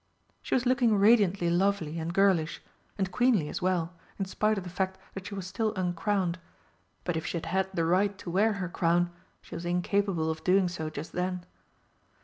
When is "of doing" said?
10.31-10.67